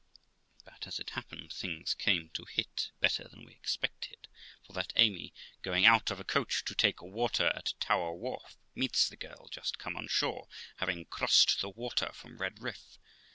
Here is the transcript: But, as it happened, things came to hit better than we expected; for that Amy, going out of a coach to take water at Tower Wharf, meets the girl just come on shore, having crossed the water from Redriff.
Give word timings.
But, 0.65 0.87
as 0.87 0.97
it 0.97 1.11
happened, 1.11 1.53
things 1.53 1.93
came 1.93 2.31
to 2.33 2.45
hit 2.45 2.89
better 2.99 3.27
than 3.27 3.45
we 3.45 3.51
expected; 3.51 4.27
for 4.65 4.73
that 4.73 4.91
Amy, 4.95 5.31
going 5.61 5.85
out 5.85 6.09
of 6.09 6.19
a 6.19 6.23
coach 6.23 6.65
to 6.65 6.73
take 6.73 7.03
water 7.03 7.49
at 7.55 7.75
Tower 7.79 8.15
Wharf, 8.15 8.57
meets 8.73 9.07
the 9.07 9.15
girl 9.15 9.47
just 9.51 9.77
come 9.77 9.95
on 9.95 10.07
shore, 10.07 10.47
having 10.77 11.05
crossed 11.05 11.59
the 11.61 11.69
water 11.69 12.09
from 12.13 12.39
Redriff. 12.39 12.97